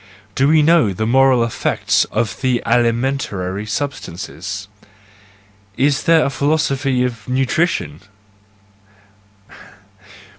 [0.33, 4.67] Do we know the moral effects of the alimentary substances?
[5.77, 8.01] Is there a philosophy of nutrition?